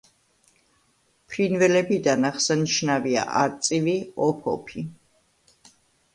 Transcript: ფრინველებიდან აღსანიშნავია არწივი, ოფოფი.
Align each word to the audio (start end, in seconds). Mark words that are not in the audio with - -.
ფრინველებიდან 1.33 2.29
აღსანიშნავია 2.31 3.27
არწივი, 3.43 3.95
ოფოფი. 4.31 4.87